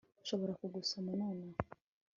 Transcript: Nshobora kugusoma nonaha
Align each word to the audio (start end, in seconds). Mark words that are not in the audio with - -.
Nshobora 0.21 0.57
kugusoma 0.59 1.09
nonaha 1.19 1.59